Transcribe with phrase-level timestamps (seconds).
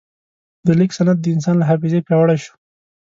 [0.65, 2.53] د لیک سند د انسان له حافظې پیاوړی شو.